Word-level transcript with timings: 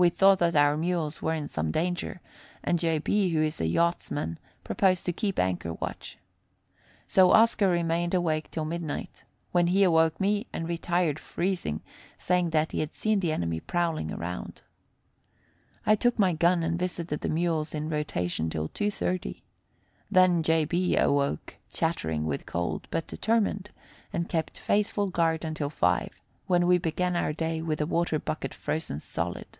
We 0.00 0.10
thought 0.10 0.38
that 0.38 0.54
our 0.54 0.76
mules 0.76 1.20
were 1.22 1.34
in 1.34 1.48
some 1.48 1.72
danger, 1.72 2.20
and 2.62 2.78
J. 2.78 2.98
B., 3.00 3.30
who 3.30 3.42
is 3.42 3.60
a 3.60 3.66
yachtsman, 3.66 4.38
proposed 4.62 5.04
to 5.06 5.12
keep 5.12 5.40
anchor 5.40 5.72
watch. 5.72 6.16
So 7.08 7.32
Oscar 7.32 7.68
remained 7.68 8.14
awake 8.14 8.48
till 8.52 8.64
midnight, 8.64 9.24
when 9.50 9.66
he 9.66 9.82
awoke 9.82 10.20
me 10.20 10.46
and 10.52 10.68
retired 10.68 11.18
freezing, 11.18 11.80
saying 12.16 12.50
that 12.50 12.70
he 12.70 12.78
had 12.78 12.94
seen 12.94 13.18
the 13.18 13.32
enemy 13.32 13.58
prowling 13.58 14.12
around. 14.12 14.62
I 15.84 15.96
took 15.96 16.16
my 16.16 16.32
gun 16.32 16.62
and 16.62 16.78
visited 16.78 17.22
the 17.22 17.28
mules 17.28 17.74
in 17.74 17.88
rotation 17.88 18.48
till 18.48 18.68
2:30. 18.68 19.42
Then 20.08 20.44
J. 20.44 20.64
B. 20.64 20.96
awoke, 20.96 21.56
chattering 21.72 22.24
with 22.24 22.46
cold, 22.46 22.86
but 22.92 23.08
determined, 23.08 23.70
and 24.12 24.28
kept 24.28 24.60
faithful 24.60 25.08
guard 25.08 25.44
until 25.44 25.70
5, 25.70 26.20
when 26.46 26.68
we 26.68 26.78
began 26.78 27.16
our 27.16 27.32
day 27.32 27.60
with 27.60 27.80
a 27.80 27.84
water 27.86 28.20
bucket 28.20 28.54
frozen 28.54 29.00
solid. 29.00 29.58